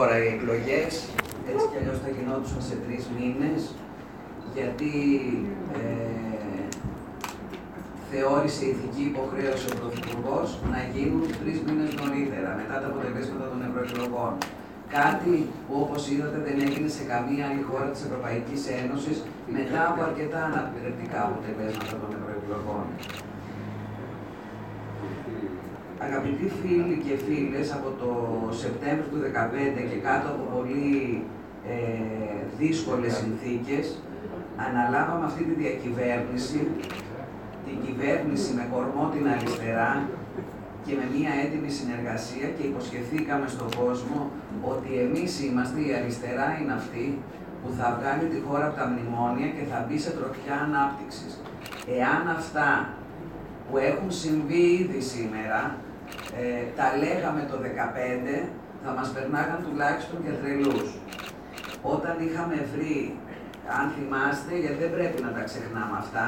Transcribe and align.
Τώρα 0.00 0.16
οι 0.22 0.28
εκλογές 0.36 0.92
έτσι 1.50 1.64
κι 1.70 1.78
αλλιώς 1.80 1.98
θα 2.04 2.10
γινόντουσαν 2.16 2.62
σε 2.68 2.76
τρεις 2.84 3.04
μήνες 3.16 3.60
γιατί 4.56 4.92
ε, 5.78 5.82
θεώρησε 8.10 8.62
ηθική 8.72 9.04
υποχρέωση 9.12 9.66
ο 9.72 9.74
Πρωθυπουργός 9.80 10.48
να 10.72 10.80
γίνουν 10.94 11.22
τρεις 11.40 11.58
μήνες 11.66 11.90
νωρίτερα, 12.00 12.50
μετά 12.60 12.76
τα 12.82 12.86
αποτελέσματα 12.92 13.46
των 13.52 13.60
ευρωεκλογών. 13.68 14.32
Κάτι 14.98 15.34
που 15.64 15.74
όπως 15.84 16.02
είδατε 16.10 16.38
δεν 16.46 16.56
έγινε 16.66 16.90
σε 16.98 17.02
καμία 17.12 17.42
άλλη 17.48 17.62
χώρα 17.68 17.88
της 17.92 18.02
Ευρωπαϊκής 18.06 18.62
Ένωσης 18.80 19.16
μετά 19.56 19.80
από 19.90 20.00
αρκετά 20.08 20.40
αναπληκτικά 20.48 21.20
αποτελέσματα 21.28 21.94
των 22.02 22.10
ευρωεκλογών. 22.18 22.84
Αγαπητοί 26.06 26.46
φίλοι 26.60 26.96
και 27.04 27.14
φίλες, 27.26 27.72
από 27.72 27.88
το 28.00 28.10
Σεπτέμβριο 28.62 29.08
του 29.10 29.20
2015 29.76 29.90
και 29.90 29.98
κάτω 30.08 30.26
από 30.32 30.44
πολύ 30.54 31.24
ε, 31.72 31.76
δύσκολες 32.58 33.12
συνθήκες, 33.20 33.84
αναλάβαμε 34.66 35.24
αυτή 35.30 35.42
τη 35.48 35.54
διακυβέρνηση, 35.62 36.60
την 37.66 37.76
κυβέρνηση 37.84 38.50
με 38.58 38.64
κορμό 38.72 39.04
την 39.14 39.24
αριστερά 39.34 39.92
και 40.84 40.92
με 40.98 41.06
μία 41.14 41.32
έτοιμη 41.44 41.70
συνεργασία 41.80 42.46
και 42.56 42.64
υποσχεθήκαμε 42.70 43.46
στον 43.54 43.68
κόσμο 43.80 44.18
ότι 44.72 44.90
εμείς 45.04 45.32
είμαστε, 45.44 45.78
η 45.88 45.90
αριστερά 46.00 46.48
είναι 46.58 46.74
αυτή 46.80 47.06
που 47.60 47.68
θα 47.78 47.86
βγάλει 47.96 48.24
τη 48.32 48.38
χώρα 48.46 48.66
από 48.66 48.76
τα 48.80 48.86
μνημόνια 48.90 49.48
και 49.56 49.64
θα 49.70 49.78
μπει 49.84 49.98
σε 50.04 50.10
τροχιά 50.16 50.56
ανάπτυξης. 50.66 51.32
Εάν 51.98 52.22
αυτά 52.38 52.68
που 53.66 53.76
έχουν 53.90 54.10
συμβεί 54.22 54.64
ήδη 54.82 55.00
σήμερα, 55.14 55.60
ε, 56.40 56.62
τα 56.78 56.86
λέγαμε 57.02 57.42
το 57.50 57.56
2015, 58.42 58.48
θα 58.84 58.90
μας 58.96 59.08
περνάγαν 59.14 59.58
τουλάχιστον 59.66 60.18
για 60.24 60.34
τρελούς. 60.40 60.88
Όταν 61.94 62.14
είχαμε 62.26 62.56
βρει 62.72 62.96
αν 63.78 63.84
θυμάστε, 63.94 64.52
γιατί 64.62 64.78
δεν 64.84 64.92
πρέπει 64.96 65.18
να 65.26 65.30
τα 65.36 65.42
ξεχνάμε 65.48 65.96
αυτά, 66.02 66.26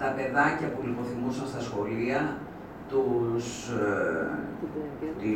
τα 0.00 0.08
παιδάκια 0.16 0.68
που 0.72 0.80
λιποθυμούσαν 0.86 1.46
στα 1.52 1.60
σχολεία, 1.68 2.20
τους, 2.90 3.46
ε, 3.68 4.26
τη, 5.20 5.32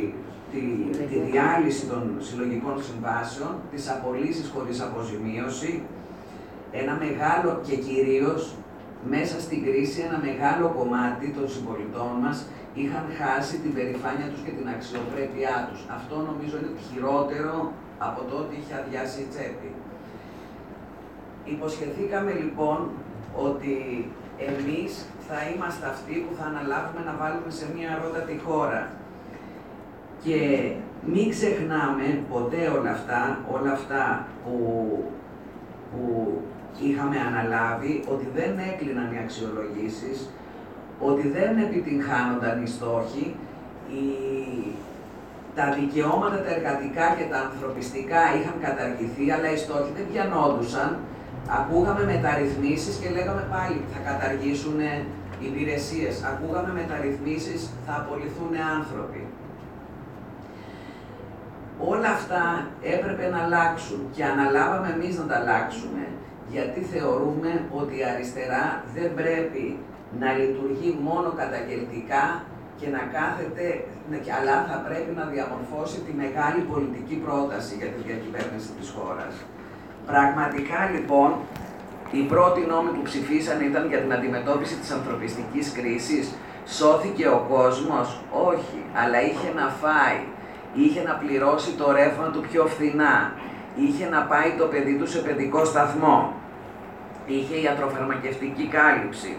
τη, 0.51 0.61
τη 1.09 1.17
διάλυση 1.29 1.83
των 1.91 2.01
συλλογικών 2.19 2.75
συμβάσεων, 2.83 3.51
τις 3.71 3.89
απολύσεις 3.89 4.51
χωρίς 4.53 4.81
αποζημίωση, 4.81 5.71
ένα 6.71 6.93
μεγάλο 7.03 7.61
και 7.67 7.75
κυρίως 7.75 8.55
μέσα 9.13 9.39
στην 9.39 9.63
κρίση 9.65 10.01
ένα 10.07 10.17
μεγάλο 10.27 10.67
κομμάτι 10.77 11.27
των 11.37 11.49
συμπολιτών 11.49 12.11
μας 12.23 12.37
είχαν 12.73 13.05
χάσει 13.19 13.55
την 13.63 13.73
περηφάνεια 13.73 14.27
τους 14.31 14.41
και 14.45 14.53
την 14.57 14.67
αξιοπρέπειά 14.75 15.55
τους. 15.69 15.81
Αυτό 15.97 16.15
νομίζω 16.29 16.55
είναι 16.57 16.73
το 16.77 16.83
χειρότερο 16.87 17.71
από 18.07 18.21
το 18.29 18.35
ότι 18.43 18.53
είχε 18.59 18.73
αδειάσει 18.81 19.19
η 19.21 19.27
τσέπη. 19.31 19.69
Υποσχεθήκαμε 21.53 22.31
λοιπόν 22.41 22.89
ότι 23.47 23.75
εμείς 24.49 24.91
θα 25.27 25.37
είμαστε 25.49 25.85
αυτοί 25.93 26.15
που 26.25 26.33
θα 26.39 26.45
αναλάβουμε 26.51 27.01
να 27.05 27.13
βάλουμε 27.21 27.51
σε 27.59 27.65
μια 27.75 27.99
ρότα 28.01 28.21
τη 28.29 28.35
χώρα. 28.45 28.81
Και 30.23 30.39
μην 31.05 31.29
ξεχνάμε 31.29 32.23
ποτέ 32.31 32.67
όλα 32.77 32.91
αυτά, 32.91 33.39
όλα 33.55 33.71
αυτά 33.71 34.27
που, 34.43 34.53
που 35.91 36.01
είχαμε 36.85 37.17
αναλάβει, 37.29 38.03
ότι 38.13 38.27
δεν 38.37 38.51
έκλειναν 38.69 39.07
οι 39.13 39.19
αξιολογήσεις, 39.25 40.17
ότι 41.09 41.27
δεν 41.37 41.51
επιτυγχάνονταν 41.65 42.63
οι 42.63 42.67
στόχοι, 42.67 43.25
οι, 43.91 44.03
τα 45.55 45.65
δικαιώματα 45.79 46.37
τα 46.45 46.51
εργατικά 46.55 47.07
και 47.17 47.25
τα 47.31 47.39
ανθρωπιστικά 47.45 48.21
είχαν 48.37 48.55
καταργηθεί, 48.67 49.25
αλλά 49.35 49.47
οι 49.53 49.57
στόχοι 49.57 49.91
δεν 49.97 50.05
πιανόντουσαν 50.11 50.89
Ακούγαμε 51.49 52.03
μεταρρυθμίσεις 52.05 52.95
και 52.95 53.09
λέγαμε 53.09 53.43
πάλι 53.53 53.83
θα 53.93 53.99
καταργήσουν 54.09 54.79
υπηρεσίες. 55.47 56.23
Ακούγαμε 56.31 56.71
μεταρρυθμίσεις, 56.73 57.69
θα 57.85 57.93
απολυθούν 58.01 58.51
άνθρωποι. 58.77 59.27
Όλα 61.91 62.09
αυτά 62.09 62.67
έπρεπε 62.81 63.29
να 63.29 63.39
αλλάξουν 63.43 63.99
και 64.15 64.23
αναλάβαμε 64.23 64.89
εμείς 64.95 65.17
να 65.17 65.25
τα 65.25 65.35
αλλάξουμε 65.35 66.03
γιατί 66.51 66.81
θεωρούμε 66.93 67.51
ότι 67.79 67.93
η 67.99 68.03
αριστερά 68.13 68.65
δεν 68.95 69.13
πρέπει 69.13 69.77
να 70.19 70.29
λειτουργεί 70.39 70.99
μόνο 71.07 71.29
καταγγελτικά 71.41 72.43
και 72.79 72.87
να 72.95 73.01
κάθεται, 73.15 73.65
αλλά 74.37 74.55
θα 74.69 74.77
πρέπει 74.87 75.11
να 75.19 75.25
διαμορφώσει 75.33 75.97
τη 76.05 76.11
μεγάλη 76.23 76.61
πολιτική 76.71 77.15
πρόταση 77.25 77.73
για 77.79 77.89
τη 77.93 77.99
διακυβέρνηση 78.07 78.69
της 78.79 78.87
χώρας. 78.95 79.33
Πραγματικά 80.11 80.79
λοιπόν, 80.93 81.29
οι 82.11 82.21
πρώτοι 82.31 82.61
νόμοι 82.71 82.89
που 82.95 83.01
ψηφίσαν 83.09 83.61
ήταν 83.69 83.83
για 83.87 83.99
την 84.03 84.13
αντιμετώπιση 84.13 84.75
της 84.75 84.91
ανθρωπιστικής 84.91 85.71
κρίσης. 85.71 86.25
Σώθηκε 86.67 87.27
ο 87.27 87.45
κόσμος, 87.49 88.21
όχι, 88.49 88.79
αλλά 89.01 89.21
είχε 89.21 89.49
να 89.55 89.67
φάει, 89.81 90.19
είχε 90.73 91.01
να 91.01 91.13
πληρώσει 91.13 91.71
το 91.71 91.91
ρεύμα 91.91 92.27
του 92.33 92.41
πιο 92.49 92.65
φθηνά, 92.65 93.33
είχε 93.79 94.09
να 94.09 94.21
πάει 94.21 94.51
το 94.57 94.65
παιδί 94.65 94.93
του 94.93 95.07
σε 95.07 95.19
παιδικό 95.19 95.65
σταθμό, 95.65 96.33
είχε 97.25 97.55
ιατροφαρμακευτική 97.55 98.67
κάλυψη. 98.67 99.37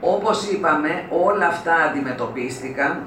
Όπως 0.00 0.50
είπαμε, 0.50 1.04
όλα 1.10 1.46
αυτά 1.46 1.74
αντιμετωπίστηκαν 1.74 3.02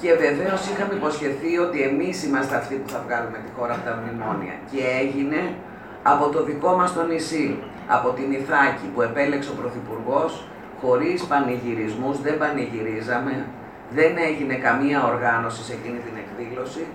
και 0.00 0.14
βεβαίως 0.14 0.68
είχαμε 0.68 0.94
υποσχεθεί 0.94 1.58
ότι 1.58 1.82
εμείς 1.82 2.24
είμαστε 2.24 2.56
αυτοί 2.56 2.74
που 2.74 2.88
θα 2.88 3.02
βγάλουμε 3.06 3.38
τη 3.44 3.50
χώρα 3.56 3.72
από 3.74 3.84
τα 3.88 3.94
μνημόνια. 3.98 4.54
Και 4.70 4.82
έγινε 5.02 5.54
από 6.02 6.28
το 6.28 6.44
δικό 6.44 6.76
μας 6.76 6.92
το 6.94 7.02
νησί, 7.02 7.58
από 7.86 8.08
την 8.10 8.32
Ιθάκη 8.32 8.86
που 8.94 9.02
επέλεξε 9.02 9.50
ο 9.50 9.54
Πρωθυπουργός, 9.60 10.44
χωρίς 10.82 11.24
πανηγυρισμούς, 11.24 12.20
δεν 12.20 12.38
πανηγυρίζαμε, 12.38 13.46
δεν 13.90 14.12
έγινε 14.28 14.54
καμία 14.54 14.98
οργάνωση 15.12 15.62
σε 15.62 15.72
εκείνη 15.72 15.98
την 16.06 16.14
εκδήλωση. 16.22 16.86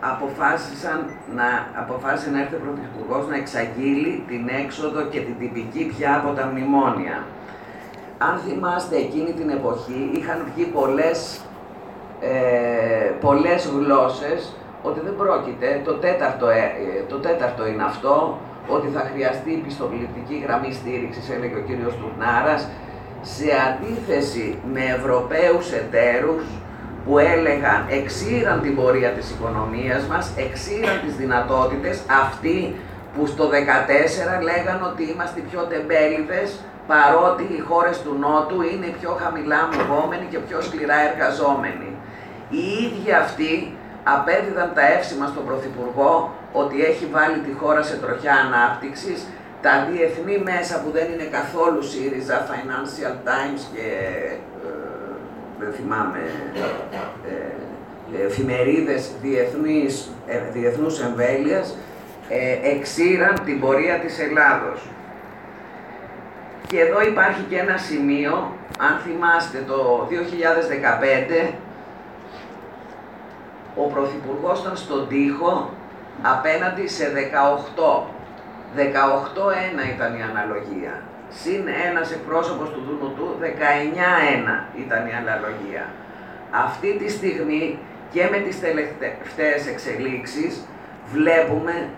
Αποφάσισαν 0.00 1.06
να, 1.34 1.48
αποφάσισε 1.82 2.30
να 2.30 2.40
έρθει 2.40 2.54
ο 2.54 2.58
Πρωθυπουργός 2.64 3.28
να 3.28 3.36
εξαγγείλει 3.36 4.24
την 4.28 4.48
έξοδο 4.64 5.02
και 5.02 5.20
την 5.20 5.38
τυπική 5.38 5.92
πια 5.96 6.16
από 6.16 6.30
τα 6.36 6.46
μνημόνια. 6.46 7.24
Αν 8.18 8.40
θυμάστε 8.46 8.96
εκείνη 8.96 9.32
την 9.32 9.48
εποχή 9.50 10.10
είχαν 10.14 10.38
βγει 10.54 10.64
πολλές 10.64 11.40
ε, 12.20 13.10
πολλές 13.20 13.66
γλώσσες 13.66 14.52
ότι 14.82 15.00
δεν 15.00 15.16
πρόκειται, 15.16 15.80
το 15.84 15.92
τέταρτο, 15.92 16.48
ε, 16.48 16.70
το 17.08 17.16
τέταρτο 17.16 17.66
είναι 17.66 17.82
αυτό, 17.82 18.38
ότι 18.68 18.88
θα 18.88 19.10
χρειαστεί 19.12 19.62
πιστοποιητική 19.64 20.42
γραμμή 20.44 20.72
στήριξης, 20.72 21.30
έλεγε 21.30 21.56
ο 21.56 21.60
κύριος 21.60 21.94
Τουρνάρας, 21.94 22.68
σε 23.22 23.48
αντίθεση 23.68 24.58
με 24.72 24.80
Ευρωπαίους 24.80 25.72
εταίρους 25.72 26.44
που 27.04 27.18
έλεγαν, 27.18 27.86
εξήραν 27.88 28.60
την 28.60 28.76
πορεία 28.76 29.10
της 29.10 29.30
οικονομίας 29.30 30.02
μας, 30.02 30.30
εξήραν 30.36 31.00
τις 31.04 31.14
δυνατότητες, 31.16 32.00
αυτοί 32.24 32.76
που 33.14 33.26
στο 33.26 33.48
14 33.48 34.42
λέγαν 34.42 34.78
ότι 34.90 35.02
είμαστε 35.10 35.40
πιο 35.50 35.60
τεμπέληδες, 35.62 36.48
παρότι 36.86 37.42
οι 37.42 37.60
χώρες 37.68 38.02
του 38.02 38.16
Νότου 38.20 38.62
είναι 38.62 38.88
πιο 39.00 39.10
χαμηλά 39.20 39.58
αμοιβόμενοι 39.66 40.26
και 40.30 40.38
πιο 40.38 40.60
σκληρά 40.60 40.98
εργαζόμενοι. 41.10 41.90
Οι 42.50 42.62
ίδιοι 42.84 43.12
αυτοί 43.24 43.52
απέδιδαν 44.04 44.70
τα 44.74 44.84
εύσημα 44.96 45.26
στον 45.26 45.44
Πρωθυπουργό 45.48 46.12
ότι 46.52 46.84
έχει 46.84 47.06
βάλει 47.16 47.38
τη 47.46 47.52
χώρα 47.60 47.82
σε 47.82 47.96
τροχιά 47.96 48.34
ανάπτυξης, 48.46 49.26
τα 49.62 49.72
διεθνή 49.90 50.36
μέσα 50.50 50.74
που 50.82 50.90
δεν 50.96 51.06
είναι 51.12 51.28
καθόλου 51.38 51.82
ΣΥΡΙΖΑ, 51.82 52.46
Financial 52.50 53.14
Times 53.28 53.62
και 53.74 53.86
ε, 54.24 54.36
δεν 55.60 55.72
θυμάμαι, 55.72 56.18
ε, 58.18 58.24
εφημερίδες 58.26 59.10
διεθνής, 59.22 60.10
ε, 60.26 60.38
διεθνούς 60.52 61.00
εμβέλειας, 61.00 61.76
ε, 62.28 62.70
εξήραν 62.70 63.40
την 63.44 63.60
πορεία 63.60 63.98
της 63.98 64.18
Ελλάδος. 64.18 64.80
Και 66.66 66.80
εδώ 66.80 67.02
υπάρχει 67.02 67.42
και 67.48 67.58
ένα 67.58 67.76
σημείο, 67.76 68.52
αν 68.78 69.00
θυμάστε 69.04 69.64
το 69.66 70.06
2015, 70.08 71.54
ο 73.76 73.82
Πρωθυπουργός 73.82 74.60
ήταν 74.60 74.76
στον 74.76 75.08
τοίχο 75.08 75.70
απέναντι 76.22 76.88
σε 76.88 77.10
18. 77.10 78.06
18-1 78.76 78.80
ήταν 79.94 80.10
η 80.18 80.22
αναλογία. 80.30 80.94
Συν 81.40 81.62
ένας 81.88 82.12
εκπρόσωπος 82.12 82.68
του 82.70 82.82
Δούνου 82.86 83.14
του, 83.16 83.26
19-1 83.40 84.68
ήταν 84.84 85.06
η 85.06 85.12
αναλογία. 85.22 85.84
Αυτή 86.50 86.90
τη 86.98 87.10
στιγμή 87.10 87.78
και 88.12 88.28
με 88.30 88.38
τις 88.38 88.60
τελευταίες 88.60 89.66
εξελίξεις 89.72 90.52
βλέπουμε 91.12 91.88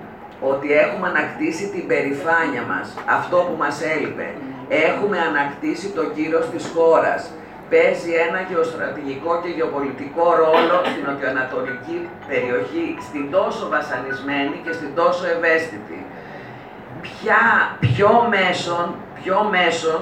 ότι 0.41 0.73
έχουμε 0.73 1.09
ανακτήσει 1.09 1.69
την 1.69 1.87
περηφάνεια 1.87 2.63
μας, 2.73 2.95
αυτό 3.19 3.37
που 3.37 3.57
μας 3.59 3.83
έλειπε. 3.95 4.29
Έχουμε 4.69 5.19
ανακτήσει 5.31 5.89
το 5.89 6.05
κύρος 6.05 6.51
της 6.51 6.65
χώρας. 6.75 7.31
παίζει 7.73 8.13
ένα 8.27 8.41
γεωστρατηγικό 8.49 9.33
και 9.43 9.51
γεωπολιτικό 9.57 10.27
ρόλο 10.43 10.77
στην 10.91 11.03
νοτιοανατολική 11.09 11.99
περιοχή, 12.31 12.89
στην 13.09 13.25
τόσο 13.37 13.65
βασανισμένη 13.75 14.57
και 14.65 14.73
στην 14.79 14.91
τόσο 15.01 15.25
ευαίσθητη. 15.37 16.01
Ποια, 17.03 17.43
ποιο 17.81 18.27
μέσον, 18.35 18.95
ποιο 19.23 19.49
μέσον 19.51 20.01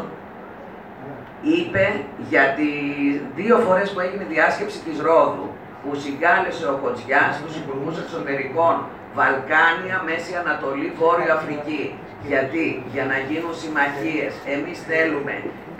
είπε 1.42 1.86
για 2.28 2.44
τις 2.56 3.20
δύο 3.34 3.56
φορές 3.58 3.90
που 3.90 4.00
έγινε 4.00 4.24
η 4.28 4.32
διάσκεψη 4.34 4.78
της 4.78 5.00
Ρόδου, 5.00 5.48
που 5.82 5.90
συγκάλεσε 6.04 6.66
ο 6.66 6.78
Κοτσιάς 6.82 7.32
τους 7.42 7.56
Υπουργούς 7.56 7.98
Εξωτερικών 7.98 8.74
Βαλκάνια, 9.14 9.96
Μέση 10.06 10.32
Ανατολή, 10.42 10.92
Βόρειο 10.98 11.32
Αφρική. 11.38 11.84
Γιατί, 12.26 12.66
για 12.92 13.04
να 13.04 13.16
γίνουν 13.28 13.54
συμμαχίες, 13.62 14.32
εμείς 14.54 14.78
θέλουμε 14.90 15.34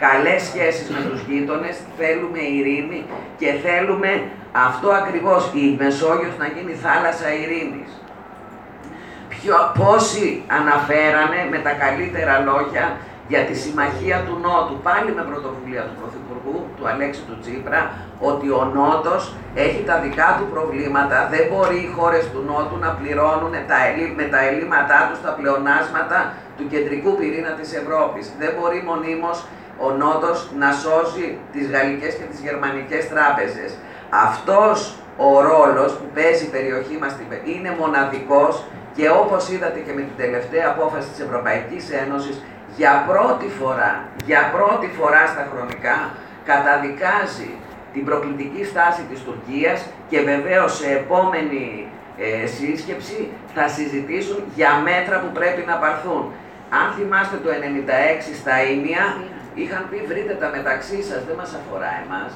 καλές 0.05 0.43
σχέσεις 0.43 0.89
με 0.95 1.01
τους 1.09 1.21
γείτονες, 1.29 1.77
θέλουμε 1.99 2.41
ειρήνη 2.57 3.01
και 3.41 3.51
θέλουμε 3.65 4.11
αυτό 4.53 4.89
ακριβώς, 4.91 5.51
η 5.55 5.77
Μεσόγειος 5.81 6.37
να 6.39 6.47
γίνει 6.47 6.75
θάλασσα 6.85 7.29
ειρήνης. 7.41 7.91
Ποιο, 9.43 9.57
πόσοι 9.81 10.43
αναφέρανε 10.59 11.41
με 11.51 11.59
τα 11.67 11.73
καλύτερα 11.83 12.35
λόγια 12.49 12.85
για 13.33 13.43
τη 13.49 13.55
συμμαχία 13.65 14.19
του 14.27 14.35
Νότου, 14.45 14.77
πάλι 14.87 15.11
με 15.19 15.23
πρωτοβουλία 15.31 15.83
του 15.89 15.95
Πρωθυπουργού, 16.01 16.57
του 16.77 16.85
Αλέξη 16.91 17.23
του 17.29 17.37
Τσίπρα, 17.43 17.81
ότι 18.31 18.47
ο 18.61 18.63
Νότος 18.77 19.23
έχει 19.55 19.83
τα 19.89 19.97
δικά 20.05 20.29
του 20.39 20.47
προβλήματα, 20.55 21.17
δεν 21.35 21.45
μπορεί 21.49 21.79
οι 21.85 21.91
χώρες 21.97 22.25
του 22.33 22.41
Νότου 22.49 22.77
να 22.85 22.91
πληρώνουν 22.99 23.55
τα 23.71 23.79
με 24.19 24.25
τα 24.33 24.41
ελλείμματά 24.49 24.99
τους 25.09 25.21
τα 25.27 25.33
πλεονάσματα 25.39 26.19
του 26.57 26.65
κεντρικού 26.73 27.11
πυρήνα 27.19 27.53
της 27.61 27.71
Ευρώπης. 27.81 28.25
Δεν 28.41 28.51
μπορεί 28.57 28.81
μονίμως 28.91 29.37
ο 29.87 29.89
Νότος 30.01 30.39
να 30.63 30.71
σώσει 30.83 31.25
τις 31.53 31.65
γαλλικές 31.75 32.13
και 32.19 32.27
τις 32.31 32.41
γερμανικές 32.47 33.03
τράπεζες. 33.13 33.71
Αυτός 34.29 34.77
ο 35.29 35.31
ρόλος 35.51 35.91
που 35.99 36.07
παίζει 36.15 36.45
η 36.45 36.53
περιοχή 36.57 36.97
μας 37.03 37.15
είναι 37.53 37.71
μοναδικός 37.81 38.55
και 38.97 39.09
όπως 39.09 39.51
είδατε 39.51 39.79
και 39.79 39.93
με 39.93 40.01
την 40.01 40.17
τελευταία 40.17 40.67
απόφαση 40.69 41.09
της 41.09 41.21
Ευρωπαϊκής 41.21 41.85
Ένωσης, 42.03 42.37
για 42.77 43.05
πρώτη 43.09 43.49
φορά, 43.61 43.93
για 44.25 44.51
πρώτη 44.55 44.89
φορά 44.99 45.27
στα 45.27 45.49
χρονικά, 45.53 45.97
καταδικάζει 46.45 47.51
την 47.93 48.05
προκλητική 48.05 48.65
στάση 48.65 49.03
της 49.11 49.21
Τουρκίας 49.23 49.87
και 50.09 50.21
βεβαίως 50.21 50.77
σε 50.77 50.91
επόμενη 50.91 51.89
ε, 52.19 52.47
σύσκεψη 52.47 53.29
θα 53.55 53.69
συζητήσουν 53.69 54.39
για 54.55 54.71
μέτρα 54.89 55.17
που 55.21 55.31
πρέπει 55.33 55.63
να 55.67 55.75
πάρθουν. 55.77 56.33
Αν 56.79 56.87
θυμάστε 56.97 57.37
το 57.37 57.49
96 57.51 57.53
στα 58.41 58.55
Ήμια, 58.73 59.05
είχαν 59.55 59.87
πει 59.91 59.99
βρείτε 60.09 60.35
τα 60.41 60.49
μεταξύ 60.57 61.03
σας, 61.03 61.25
δεν 61.27 61.37
μας 61.37 61.55
αφορά 61.61 61.91
εμάς. 62.05 62.33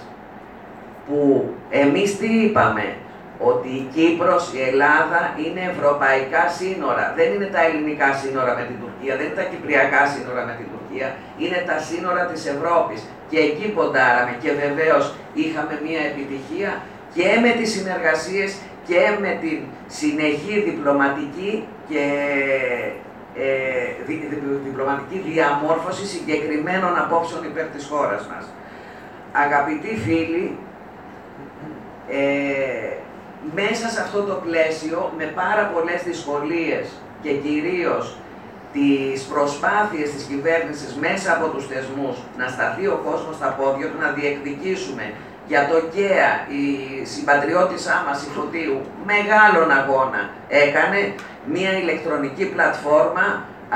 Που 1.07 1.51
εμείς 1.71 2.19
τι 2.19 2.27
είπαμε, 2.27 2.97
ότι 3.39 3.69
η 3.69 3.89
Κύπρος, 3.95 4.53
η 4.57 4.61
Ελλάδα 4.71 5.21
είναι 5.45 5.63
ευρωπαϊκά 5.73 6.45
σύνορα. 6.59 7.05
Δεν 7.17 7.33
είναι 7.33 7.49
τα 7.55 7.61
ελληνικά 7.67 8.09
σύνορα 8.21 8.53
με 8.59 8.65
την 8.71 8.77
Τουρκία, 8.83 9.13
δεν 9.17 9.27
είναι 9.27 9.39
τα 9.43 9.47
κυπριακά 9.53 10.03
σύνορα 10.15 10.43
με 10.49 10.55
την 10.61 10.67
Τουρκία, 10.73 11.09
είναι 11.43 11.61
τα 11.71 11.79
σύνορα 11.89 12.23
της 12.31 12.43
Ευρώπης. 12.55 13.01
Και 13.31 13.39
εκεί 13.49 13.67
ποντάραμε 13.77 14.33
και 14.43 14.51
βεβαίως 14.65 15.05
είχαμε 15.35 15.75
μια 15.87 16.03
επιτυχία 16.11 16.71
και 17.15 17.29
με 17.45 17.51
τις 17.59 17.69
συνεργασίες 17.77 18.51
και 18.89 19.01
με 19.21 19.39
την 19.43 19.59
συνεχή 19.87 20.55
διπλωματική 20.61 21.67
και 21.89 22.05
ε, 23.37 24.05
διπλωματική 24.65 25.19
διαμόρφωση 25.29 26.07
συγκεκριμένων 26.07 26.97
απόψεων 26.99 27.45
υπέρ 27.45 27.65
της 27.65 27.87
χώρας 27.91 28.27
μας. 28.33 28.45
Αγαπητοί 29.33 29.97
φίλοι, 30.05 30.59
ε, 32.09 33.04
μέσα 33.55 33.89
σε 33.89 34.01
αυτό 34.01 34.23
το 34.23 34.35
πλαίσιο, 34.35 35.13
με 35.19 35.25
πάρα 35.25 35.65
πολλές 35.75 36.03
δυσκολίες 36.03 36.87
και 37.23 37.33
κυρίως 37.33 38.17
τις 38.73 39.23
προσπάθειες 39.23 40.11
της 40.11 40.23
κυβέρνησης 40.23 40.95
μέσα 40.95 41.33
από 41.37 41.47
τους 41.49 41.67
θεσμούς 41.67 42.17
να 42.39 42.47
σταθεί 42.49 42.87
ο 42.87 43.01
κόσμος 43.05 43.35
στα 43.35 43.49
πόδια 43.59 43.87
του, 43.91 43.99
να 44.01 44.11
διεκδικήσουμε 44.11 45.13
για 45.47 45.69
το 45.71 45.77
ΚΕΑ, 45.95 46.33
η 46.61 46.65
συμπατριώτησά 47.13 48.03
μας 48.07 48.23
η 48.27 48.29
Φωτίου, 48.37 48.81
μεγάλον 49.13 49.71
αγώνα 49.71 50.23
έκανε. 50.49 51.15
Μια 51.55 51.73
ηλεκτρονική 51.79 52.45
πλατφόρμα 52.55 53.27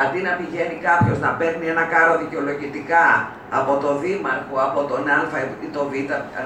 αντί 0.02 0.20
να 0.28 0.32
πηγαίνει 0.38 0.76
κάποιος 0.88 1.18
να 1.18 1.30
παίρνει 1.38 1.66
ένα 1.74 1.84
κάρο 1.94 2.18
δικαιολογητικά 2.18 3.06
από 3.50 3.72
το 3.82 3.90
Δήμαρχο, 4.02 4.56
από 4.68 4.80
τον 4.90 5.08
Α 5.08 5.18
ή 5.66 5.68
το 5.76 5.82
Β, 5.90 5.94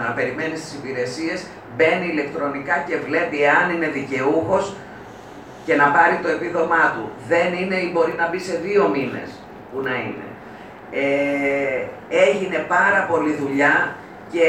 να 0.03 0.09
περιμένει 0.17 0.55
τι 0.63 0.71
υπηρεσίες, 0.81 1.39
μπαίνει 1.77 2.07
ηλεκτρονικά 2.07 2.85
και 2.89 2.97
βλέπει 3.07 3.47
αν 3.47 3.67
είναι 3.75 3.89
δικαιούχος 3.89 4.75
και 5.67 5.75
να 5.75 5.87
πάρει 5.97 6.17
το 6.23 6.29
επίδομά 6.29 6.85
του. 6.95 7.11
Δεν 7.29 7.49
είναι 7.61 7.77
ή 7.77 7.91
μπορεί 7.93 8.15
να 8.19 8.29
μπει 8.29 8.39
σε 8.39 8.57
δύο 8.57 8.89
μήνες 8.89 9.31
που 9.71 9.81
να 9.81 9.95
είναι. 10.07 10.29
Ε, 10.91 11.83
έγινε 12.27 12.59
πάρα 12.69 13.07
πολλή 13.11 13.33
δουλειά 13.33 13.95
και 14.33 14.45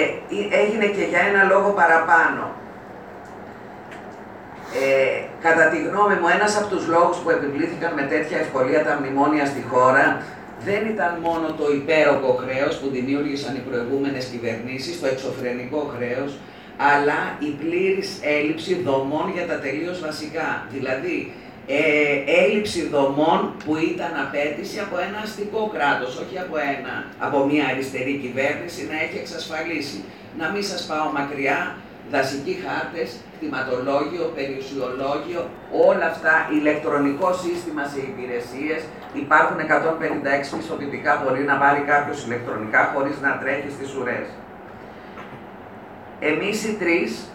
έγινε 0.61 0.85
και 0.85 1.03
για 1.03 1.19
ένα 1.19 1.43
λόγο 1.43 1.69
παραπάνω. 1.69 2.43
Ε, 4.81 5.21
κατά 5.41 5.65
τη 5.71 5.77
γνώμη 5.87 6.15
μου, 6.15 6.27
ένας 6.37 6.57
από 6.57 6.67
τους 6.67 6.87
λόγους 6.87 7.17
που 7.17 7.29
επιβλήθηκαν 7.29 7.93
με 7.93 8.01
τέτοια 8.01 8.37
ευκολία 8.37 8.83
τα 8.83 8.97
μνημόνια 8.99 9.45
στη 9.45 9.63
χώρα 9.71 10.21
δεν 10.65 10.81
ήταν 10.93 11.11
μόνο 11.21 11.47
το 11.59 11.65
υπέροχο 11.79 12.31
χρέος 12.41 12.73
που 12.79 12.87
δημιούργησαν 12.95 13.55
οι 13.55 13.63
προηγούμενες 13.69 14.25
κυβερνήσεις, 14.25 14.99
το 15.01 15.07
εξωφρενικό 15.07 15.91
χρέος, 15.95 16.31
αλλά 16.77 17.19
η 17.39 17.49
πλήρης 17.61 18.19
έλλειψη 18.21 18.73
δομών 18.81 19.31
για 19.33 19.47
τα 19.47 19.59
τελείως 19.59 19.99
βασικά. 19.99 20.67
Δηλαδή, 20.71 21.33
ε, 21.67 21.83
έλλειψη 22.41 22.87
δομών 22.87 23.53
που 23.65 23.75
ήταν 23.77 24.11
απέτηση 24.25 24.79
από 24.79 24.95
ένα 25.07 25.17
αστικό 25.23 25.71
κράτος, 25.73 26.11
όχι 26.23 26.39
από, 26.39 26.55
ένα, 26.57 26.93
από 27.19 27.45
μια 27.45 27.65
αριστερή 27.71 28.13
κυβέρνηση 28.23 28.81
να 28.91 28.95
έχει 29.03 29.17
εξασφαλίσει. 29.23 30.03
Να 30.39 30.45
μην 30.51 30.63
σας 30.63 30.81
πάω 30.89 31.07
μακριά, 31.17 31.59
δασικοί 32.11 32.55
χάρτες, 32.65 33.09
κτηματολόγιο, 33.33 34.23
περιουσιολόγιο, 34.37 35.41
όλα 35.89 36.05
αυτά, 36.13 36.35
ηλεκτρονικό 36.57 37.29
σύστημα 37.43 37.83
σε 37.93 37.99
υπηρεσίες, 38.11 38.81
υπάρχουν 39.23 39.57
156 39.59 40.57
πιστοποιητικά, 40.57 41.11
μπορεί 41.19 41.43
να 41.51 41.55
πάρει 41.63 41.81
κάποιος 41.91 42.19
ηλεκτρονικά 42.25 42.81
χωρίς 42.93 43.15
να 43.25 43.31
τρέχει 43.41 43.69
στις 43.77 43.89
ουρές. 43.95 44.27
Εμείς 46.31 46.63
οι 46.63 46.73
τρεις 46.73 47.27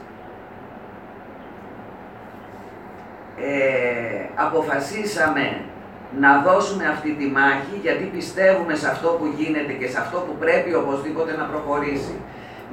ε, 3.36 4.24
αποφασίσαμε 4.34 5.60
να 6.18 6.40
δώσουμε 6.42 6.86
αυτή 6.86 7.10
τη 7.12 7.26
μάχη 7.26 7.78
γιατί 7.82 8.04
πιστεύουμε 8.04 8.74
σε 8.74 8.88
αυτό 8.88 9.08
που 9.08 9.32
γίνεται 9.36 9.72
και 9.72 9.88
σε 9.88 9.98
αυτό 9.98 10.18
που 10.18 10.36
πρέπει 10.38 10.74
οπωσδήποτε 10.74 11.36
να 11.36 11.44
προχωρήσει. 11.44 12.14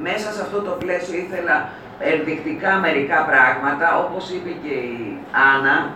Μέσα 0.02 0.32
σε 0.32 0.42
αυτό 0.42 0.62
το 0.62 0.72
πλαίσιο 0.72 1.18
ήθελα 1.18 1.70
ενδεικτικά 2.00 2.76
μερικά 2.76 3.26
πράγματα, 3.26 4.06
όπως 4.06 4.30
είπε 4.30 4.50
και 4.50 4.74
η 4.74 5.18
Άννα, 5.54 5.94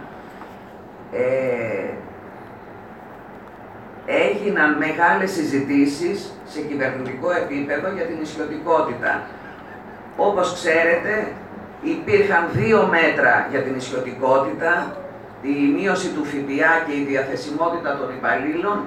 ε, 1.12 1.90
έγιναν 4.06 4.78
μεγάλες 4.78 5.32
συζητήσεις 5.32 6.34
σε 6.48 6.62
κυβερνητικό 6.62 7.32
επίπεδο 7.32 7.92
για 7.92 8.06
την 8.06 8.22
ισιωτικότητα. 8.22 9.22
Όπως 10.28 10.54
ξέρετε, 10.54 11.14
υπήρχαν 11.82 12.44
δύο 12.52 12.80
μέτρα 12.96 13.48
για 13.52 13.62
την 13.62 13.76
ισιωτικότητα, 13.76 14.72
η 15.42 15.56
μείωση 15.76 16.10
του 16.16 16.24
ΦΠΑ 16.32 16.74
και 16.86 16.94
η 17.02 17.04
διαθεσιμότητα 17.10 17.98
των 18.00 18.10
υπαλλήλων, 18.18 18.78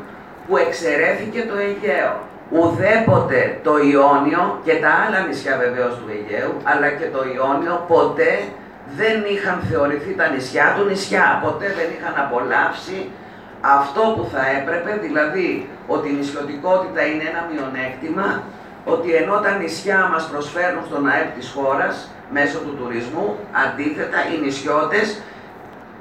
που 0.47 0.57
εξαιρέθηκε 0.57 1.41
το 1.51 1.57
Αιγαίο. 1.67 2.15
Ουδέποτε 2.59 3.59
το 3.63 3.75
Ιόνιο 3.93 4.61
και 4.65 4.75
τα 4.83 4.91
άλλα 5.03 5.19
νησιά 5.27 5.55
βεβαίως 5.65 5.95
του 5.99 6.09
Αιγαίου, 6.15 6.55
αλλά 6.71 6.89
και 6.99 7.09
το 7.15 7.21
Ιόνιο 7.35 7.75
ποτέ 7.93 8.33
δεν 9.01 9.17
είχαν 9.33 9.57
θεωρηθεί 9.71 10.13
τα 10.21 10.27
νησιά 10.33 10.67
του 10.77 10.85
νησιά. 10.91 11.27
Ποτέ 11.45 11.67
δεν 11.79 11.89
είχαν 11.95 12.15
απολαύσει 12.25 12.99
αυτό 13.79 14.03
που 14.15 14.25
θα 14.33 14.43
έπρεπε, 14.59 14.91
δηλαδή 15.07 15.69
ότι 15.95 16.07
η 16.09 16.15
νησιωτικότητα 16.19 17.01
είναι 17.11 17.25
ένα 17.33 17.43
μειονέκτημα, 17.51 18.27
ότι 18.85 19.15
ενώ 19.15 19.41
τα 19.41 19.51
νησιά 19.51 20.09
μας 20.13 20.29
προσφέρουν 20.29 20.83
στον 20.87 21.07
ΑΕΠ 21.09 21.35
της 21.37 21.53
χώρας, 21.55 22.11
μέσω 22.31 22.59
του 22.59 22.77
τουρισμού, 22.77 23.39
αντίθετα 23.65 24.19
οι 24.29 24.45
νησιώτες 24.45 25.21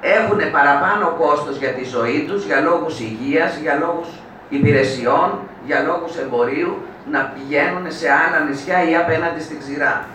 έχουν 0.02 0.52
παραπάνω 0.52 1.16
κόστος 1.20 1.58
για 1.58 1.70
τη 1.70 1.84
ζωή 1.84 2.26
τους, 2.28 2.46
για 2.46 2.60
λόγους 2.60 3.00
υγείας, 3.00 3.58
για 3.58 3.76
λόγους 3.76 4.08
υπηρεσιών, 4.50 5.40
για 5.66 5.80
λόγους 5.88 6.18
εμπορίου, 6.18 6.78
να 7.12 7.20
πηγαίνουν 7.34 7.92
σε 7.92 8.08
άλλα 8.12 8.40
νησιά 8.50 8.90
ή 8.90 8.96
απέναντι 8.96 9.42
στην 9.42 9.60
ξηρά. 9.60 10.06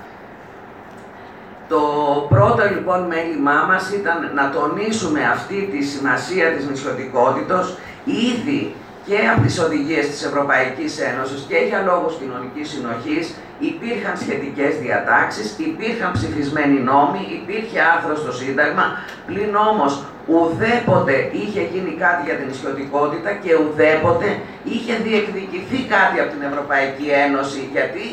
Το 1.68 1.80
πρώτο 2.28 2.62
λοιπόν 2.74 3.06
μέλημά 3.06 3.64
μας 3.68 3.90
ήταν 3.90 4.30
να 4.34 4.50
τονίσουμε 4.50 5.20
αυτή 5.24 5.68
τη 5.72 5.84
σημασία 5.84 6.50
της 6.50 6.68
νησιωτικότητος 6.68 7.78
ήδη 8.04 8.74
και 9.06 9.18
από 9.32 9.40
τις 9.46 9.58
οδηγίες 9.64 10.04
της 10.10 10.20
Ευρωπαϊκής 10.28 10.92
Ένωσης 11.10 11.40
και 11.48 11.58
για 11.68 11.80
λόγους 11.88 12.14
κοινωνικής 12.20 12.66
συνοχής 12.72 13.24
υπήρχαν 13.70 14.14
σχετικές 14.22 14.72
διατάξεις, 14.84 15.46
υπήρχαν 15.68 16.10
ψηφισμένοι 16.12 16.78
νόμοι, 16.90 17.22
υπήρχε 17.40 17.78
άρθρο 17.94 18.14
στο 18.22 18.32
Σύνταγμα, 18.40 18.84
πλην 19.26 19.52
όμως 19.70 19.92
ουδέποτε 20.34 21.14
είχε 21.40 21.62
γίνει 21.72 21.92
κάτι 22.04 22.22
για 22.28 22.36
την 22.40 22.48
ισιωτικότητα 22.54 23.30
και 23.42 23.52
ουδέποτε 23.62 24.28
είχε 24.72 24.94
διεκδικηθεί 25.06 25.78
κάτι 25.94 26.16
από 26.22 26.30
την 26.34 26.42
Ευρωπαϊκή 26.50 27.08
Ένωση. 27.24 27.60
Γιατί, 27.74 28.04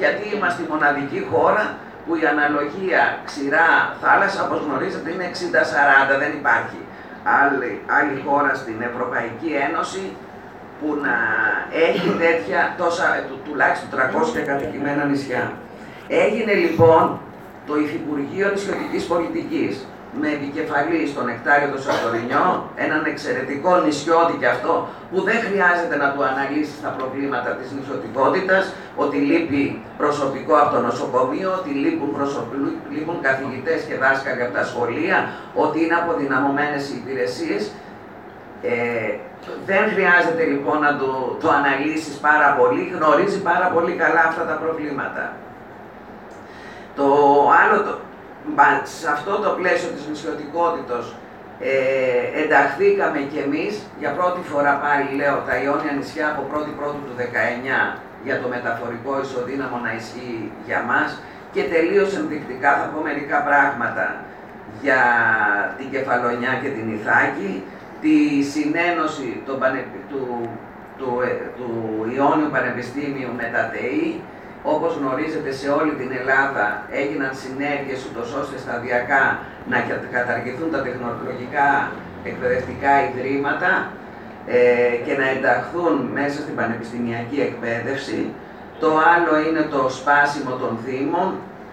Γιατί 0.00 0.24
είμαστε 0.34 0.60
η 0.66 0.68
μοναδική 0.72 1.20
χώρα 1.30 1.64
που 2.04 2.12
η 2.20 2.24
αναλογία 2.32 3.02
ξηρά 3.28 3.70
θάλασσα, 4.02 4.40
όπως 4.46 4.60
γνωρίζετε, 4.66 5.06
είναι 5.12 5.26
60-40, 6.12 6.12
δεν 6.22 6.32
υπάρχει 6.40 6.80
άλλη, 7.42 7.70
άλλη 7.98 8.16
χώρα 8.26 8.52
στην 8.62 8.78
Ευρωπαϊκή 8.90 9.50
Ένωση 9.68 10.02
που 10.80 10.88
να 11.04 11.16
έχει 11.86 12.08
τέτοια 12.24 12.74
τόσα, 12.78 13.24
του, 13.28 13.38
τουλάχιστον 13.44 13.88
300 14.40 14.44
κατοικημένα 14.46 15.04
νησιά. 15.04 15.52
Έγινε 16.08 16.52
λοιπόν 16.54 17.18
το 17.66 17.76
Υφυπουργείο 17.84 18.50
Νησιωτικής 18.50 19.04
Πολιτικής 19.04 19.86
με 20.20 20.28
επικεφαλή 20.28 21.06
στον 21.12 21.28
Εκτάριο 21.28 21.68
του 21.72 21.82
Σαντορινιό, 21.82 22.46
έναν 22.86 23.02
εξαιρετικό 23.12 23.70
νησιώτη 23.84 24.34
και 24.40 24.46
αυτό, 24.46 24.88
που 25.10 25.18
δεν 25.28 25.38
χρειάζεται 25.46 25.96
να 26.02 26.08
του 26.12 26.22
αναλύσεις 26.30 26.80
τα 26.84 26.90
προβλήματα 26.98 27.50
της 27.58 27.68
νησιωτικότητας, 27.74 28.72
ότι 28.96 29.16
λείπει 29.16 29.82
προσωπικό 29.98 30.54
από 30.62 30.70
το 30.74 30.80
νοσοκομείο, 30.80 31.50
ότι 31.58 31.70
λείπουν, 31.82 32.10
λείπουν 32.94 33.18
καθηγητές 33.28 33.80
και 33.88 33.96
δάσκαλοι 34.04 34.42
από 34.42 34.54
τα 34.58 34.64
σχολεία, 34.70 35.18
ότι 35.54 35.76
είναι 35.84 35.96
αποδυναμωμένες 36.02 36.82
οι 36.88 36.94
υπηρεσίες. 37.02 37.62
Ε, 38.62 38.70
δεν 39.66 39.82
χρειάζεται 39.92 40.44
λοιπόν 40.44 40.78
να 40.80 40.96
το, 40.96 41.36
το 41.40 41.48
αναλύσεις 41.58 42.16
πάρα 42.28 42.48
πολύ, 42.58 42.92
γνωρίζει 42.96 43.40
πάρα 43.42 43.66
πολύ 43.74 43.92
καλά 43.92 44.22
αυτά 44.28 44.44
τα 44.44 44.56
προβλήματα. 44.62 45.32
Το 46.96 47.06
άλλο, 47.60 47.76
το, 47.86 47.94
σε 48.98 49.08
αυτό 49.10 49.32
το 49.44 49.50
πλαίσιο 49.58 49.90
της 49.94 50.06
νησιωτικότητος 50.08 51.14
ε, 51.60 52.42
ενταχθήκαμε 52.42 53.20
κι 53.30 53.38
εμείς, 53.46 53.72
για 53.98 54.10
πρώτη 54.18 54.40
φορά 54.50 54.72
πάλι 54.84 55.06
λέω, 55.20 55.36
τα 55.46 55.54
Ιόνια 55.62 55.92
νησιά 55.98 56.26
από 56.32 56.42
1η 56.52 56.72
Πρώτου 56.78 57.02
του 57.06 57.14
19 57.18 57.22
για 58.26 58.36
το 58.40 58.46
μεταφορικό 58.54 59.12
ισοδύναμο 59.24 59.76
να 59.86 59.90
ισχύει 60.00 60.52
για 60.66 60.80
μας. 60.90 61.10
Και 61.54 61.62
τελείως 61.74 62.10
ενδεικτικά 62.20 62.70
θα 62.78 62.86
πω 62.92 62.98
μερικά 63.08 63.38
πράγματα 63.48 64.06
για 64.82 65.00
την 65.78 65.90
Κεφαλονιά 65.94 66.52
και 66.62 66.70
την 66.76 66.86
Ιθάκη, 66.96 67.52
τη 68.00 68.42
συνένωση 68.54 69.42
του, 69.46 69.54
του, 70.10 70.22
του, 70.98 71.10
ε, 71.24 71.32
του 71.56 71.70
Ιόνιου 72.16 72.50
Πανεπιστήμιου 72.54 73.32
με 73.40 73.46
τα 73.54 73.62
ΤΕΗ, 73.72 74.20
όπως 74.62 74.96
γνωρίζετε 75.00 75.50
σε 75.60 75.68
όλη 75.78 75.92
την 76.00 76.10
Ελλάδα 76.20 76.64
έγιναν 77.00 77.32
συνέργειες 77.42 78.00
ούτως 78.06 78.28
ώστε 78.40 78.56
σταδιακά 78.64 79.22
να 79.72 79.78
καταργηθούν 80.16 80.70
τα 80.74 80.80
τεχνολογικά 80.86 81.68
εκπαιδευτικά 82.24 82.92
ιδρύματα 83.08 83.70
ε, 84.46 84.94
και 85.04 85.14
να 85.20 85.26
ενταχθούν 85.34 85.94
μέσα 86.18 86.38
στην 86.44 86.54
πανεπιστημιακή 86.54 87.38
εκπαίδευση. 87.48 88.20
Το 88.82 88.90
άλλο 89.12 89.32
είναι 89.46 89.62
το 89.74 89.82
σπάσιμο 89.98 90.52
των 90.62 90.72
Δήμων, 90.86 91.28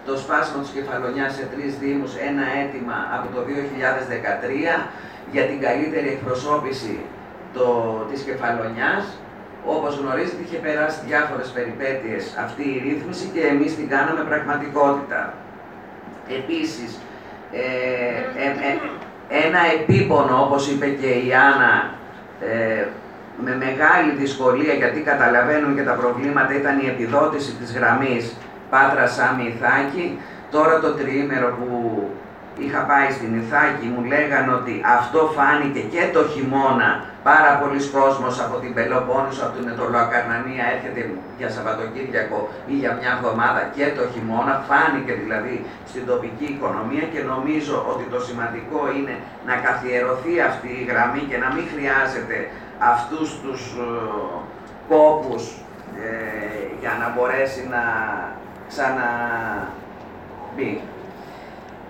το 0.06 0.18
σπάσιμο 0.24 0.60
της 0.64 0.72
Κεφαλονιάς 0.78 1.32
σε 1.38 1.44
τρεις 1.54 1.72
Δήμους, 1.82 2.12
ένα 2.30 2.46
αίτημα 2.58 2.98
από 3.16 3.28
το 3.36 3.40
2013 3.48 4.90
για 5.32 5.44
την 5.44 5.60
καλύτερη 5.62 6.08
εκπροσώπηση 6.08 7.00
το, 7.54 7.66
της 8.12 8.22
Κεφαλονιάς 8.22 9.04
όπως 9.66 10.00
γνωρίζετε 10.02 10.42
είχε 10.46 10.58
περάσει 10.58 11.00
διάφορες 11.08 11.48
περιπέτειες 11.48 12.24
αυτή 12.46 12.64
η 12.76 12.82
ρύθμιση 12.88 13.26
και 13.34 13.42
εμείς 13.54 13.76
την 13.76 13.88
κάναμε 13.90 14.24
πραγματικότητα. 14.30 15.34
Επίσης, 16.40 17.00
ε, 17.52 17.60
ε, 18.44 18.48
ε, 18.68 18.72
ένα 19.48 19.62
επίπονο, 19.80 20.44
όπως 20.46 20.72
είπε 20.72 20.88
και 20.88 21.08
η 21.08 21.34
Άννα, 21.34 21.92
με 23.44 23.56
μεγάλη 23.56 24.12
δυσκολία, 24.18 24.74
γιατί 24.74 25.00
καταλαβαίνουν 25.00 25.76
και 25.76 25.84
τα 25.84 25.94
προβλήματα, 25.94 26.56
ήταν 26.56 26.80
η 26.80 26.88
επιδότηση 26.88 27.52
της 27.54 27.74
γραμμής 27.74 28.36
Πάτρα 28.70 29.08
Σάμι 29.08 29.44
Ιθάκη. 29.56 30.20
Τώρα 30.52 30.80
το 30.80 30.92
τριήμερο 30.94 31.48
που 31.48 31.68
είχα 32.64 32.82
πάει 32.90 33.10
στην 33.18 33.32
Ιθάκη 33.42 33.86
μου 33.94 34.04
λέγανε 34.14 34.52
ότι 34.60 34.74
αυτό 34.98 35.20
φάνηκε 35.36 35.82
και 35.94 36.04
το 36.16 36.22
χειμώνα 36.32 36.90
πάρα 37.30 37.52
πολλοί 37.62 37.82
κόσμος 37.98 38.36
από 38.46 38.56
την 38.64 38.72
Πελοπόννησο, 38.78 39.42
από 39.46 39.54
την 39.58 39.66
Ετωλοακαρνανία 39.72 40.64
έρχεται 40.74 41.02
για 41.40 41.50
Σαββατοκύριακο 41.56 42.40
ή 42.72 42.74
για 42.82 42.92
μια 43.00 43.12
εβδομάδα 43.18 43.62
και 43.76 43.86
το 43.98 44.04
χειμώνα, 44.14 44.54
φάνηκε 44.70 45.14
δηλαδή 45.22 45.56
στην 45.92 46.04
τοπική 46.12 46.48
οικονομία 46.54 47.06
και 47.14 47.22
νομίζω 47.32 47.76
ότι 47.92 48.06
το 48.14 48.20
σημαντικό 48.28 48.80
είναι 48.98 49.16
να 49.48 49.56
καθιερωθεί 49.66 50.34
αυτή 50.50 50.70
η 50.82 50.84
γραμμή 50.90 51.22
και 51.30 51.38
να 51.44 51.48
μην 51.54 51.66
χρειάζεται 51.74 52.38
αυτούς 52.94 53.28
τους 53.44 53.62
ε, 53.88 53.90
κόπους 54.92 55.44
ε, 56.04 56.06
για 56.82 56.94
να 57.02 57.06
μπορέσει 57.14 57.62
να 57.74 57.84
ξαναμπεί. 58.72 60.72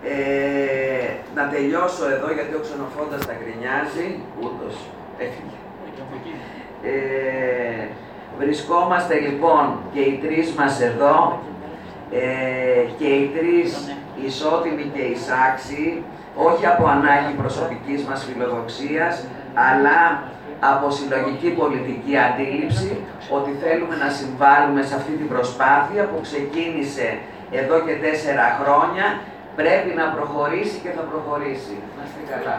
Ε, 0.03 1.09
να 1.35 1.47
τελειώσω 1.47 2.09
εδώ 2.09 2.33
γιατί 2.33 2.53
ο 2.55 2.59
ξενοφόντας 2.59 3.25
τα 3.25 3.33
γκρινιάζει, 3.39 4.19
ούτως. 4.39 4.75
Έφυγε. 5.17 5.57
Ε, 6.83 7.87
βρισκόμαστε 8.39 9.19
λοιπόν 9.19 9.79
και 9.93 9.99
οι 9.99 10.19
τρεις 10.23 10.51
μας 10.51 10.81
εδώ. 10.81 11.39
Ε, 12.11 12.83
και 12.97 13.07
οι 13.07 13.31
τρεις 13.37 13.95
ισότιμοι 14.25 14.91
και 14.93 15.01
εισάξιοι, 15.01 16.03
όχι 16.35 16.65
από 16.65 16.87
ανάγκη 16.87 17.33
προσωπικής 17.41 18.03
μας 18.03 18.23
φιλοδοξίας, 18.25 19.23
αλλά 19.53 20.23
από 20.59 20.91
συλλογική 20.91 21.49
πολιτική 21.49 22.17
αντίληψη 22.17 22.97
ότι 23.29 23.51
θέλουμε 23.61 23.95
να 23.95 24.09
συμβάλλουμε 24.09 24.81
σε 24.81 24.95
αυτή 24.95 25.11
την 25.11 25.27
προσπάθεια 25.27 26.03
που 26.03 26.19
ξεκίνησε 26.21 27.17
εδώ 27.51 27.79
και 27.85 27.95
τέσσερα 28.05 28.45
χρόνια 28.59 29.07
πρέπει 29.59 29.91
να 30.01 30.05
προχωρήσει 30.15 30.77
και 30.83 30.91
θα 30.97 31.03
προχωρήσει. 31.11 31.75
Να 31.97 32.01
είστε 32.05 32.21
καλά. 32.31 32.57